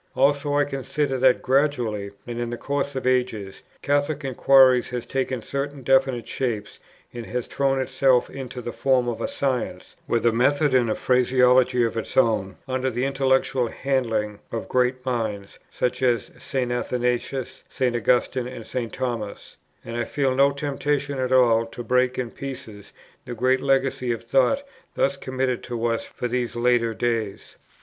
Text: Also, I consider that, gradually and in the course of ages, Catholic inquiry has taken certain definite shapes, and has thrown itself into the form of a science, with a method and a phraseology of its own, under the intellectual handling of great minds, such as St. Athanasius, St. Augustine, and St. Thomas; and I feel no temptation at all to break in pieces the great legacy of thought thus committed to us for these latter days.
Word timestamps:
Also, 0.15 0.55
I 0.55 0.63
consider 0.63 1.19
that, 1.19 1.43
gradually 1.43 2.09
and 2.25 2.39
in 2.39 2.49
the 2.49 2.57
course 2.57 2.95
of 2.95 3.05
ages, 3.05 3.61
Catholic 3.83 4.25
inquiry 4.25 4.81
has 4.81 5.05
taken 5.05 5.43
certain 5.43 5.83
definite 5.83 6.27
shapes, 6.27 6.79
and 7.13 7.27
has 7.27 7.45
thrown 7.45 7.79
itself 7.79 8.27
into 8.27 8.61
the 8.63 8.71
form 8.71 9.07
of 9.07 9.21
a 9.21 9.27
science, 9.27 9.95
with 10.07 10.25
a 10.25 10.31
method 10.31 10.73
and 10.73 10.89
a 10.89 10.95
phraseology 10.95 11.83
of 11.83 11.97
its 11.97 12.17
own, 12.17 12.55
under 12.67 12.89
the 12.89 13.05
intellectual 13.05 13.67
handling 13.67 14.39
of 14.51 14.67
great 14.67 15.05
minds, 15.05 15.59
such 15.69 16.01
as 16.01 16.31
St. 16.39 16.71
Athanasius, 16.71 17.61
St. 17.69 17.95
Augustine, 17.95 18.47
and 18.47 18.65
St. 18.65 18.91
Thomas; 18.91 19.57
and 19.85 19.95
I 19.95 20.05
feel 20.05 20.33
no 20.33 20.49
temptation 20.51 21.19
at 21.19 21.31
all 21.31 21.67
to 21.67 21.83
break 21.83 22.17
in 22.17 22.31
pieces 22.31 22.91
the 23.25 23.35
great 23.35 23.61
legacy 23.61 24.11
of 24.11 24.23
thought 24.23 24.63
thus 24.95 25.15
committed 25.15 25.61
to 25.65 25.85
us 25.85 26.07
for 26.07 26.27
these 26.27 26.55
latter 26.55 26.95
days. 26.95 27.57